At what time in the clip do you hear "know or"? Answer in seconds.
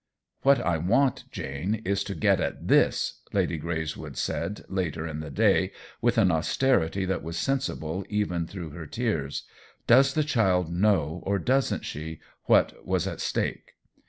10.73-11.37